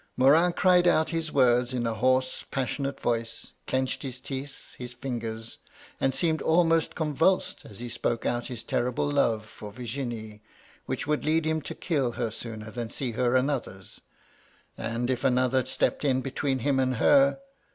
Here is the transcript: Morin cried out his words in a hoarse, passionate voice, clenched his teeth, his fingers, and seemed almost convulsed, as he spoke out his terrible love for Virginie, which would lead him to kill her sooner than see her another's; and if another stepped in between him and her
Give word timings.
Morin 0.17 0.51
cried 0.51 0.87
out 0.87 1.09
his 1.11 1.31
words 1.31 1.75
in 1.75 1.85
a 1.85 1.93
hoarse, 1.93 2.43
passionate 2.49 2.99
voice, 2.99 3.51
clenched 3.67 4.01
his 4.01 4.19
teeth, 4.19 4.73
his 4.75 4.93
fingers, 4.93 5.59
and 5.99 6.15
seemed 6.15 6.41
almost 6.41 6.95
convulsed, 6.95 7.65
as 7.65 7.77
he 7.81 7.87
spoke 7.87 8.25
out 8.25 8.47
his 8.47 8.63
terrible 8.63 9.05
love 9.05 9.45
for 9.45 9.71
Virginie, 9.71 10.41
which 10.87 11.05
would 11.05 11.23
lead 11.23 11.45
him 11.45 11.61
to 11.61 11.75
kill 11.75 12.13
her 12.13 12.31
sooner 12.31 12.71
than 12.71 12.89
see 12.89 13.11
her 13.11 13.35
another's; 13.35 14.01
and 14.75 15.07
if 15.11 15.23
another 15.23 15.63
stepped 15.65 16.03
in 16.03 16.21
between 16.21 16.57
him 16.65 16.79
and 16.79 16.95
her 16.95 17.37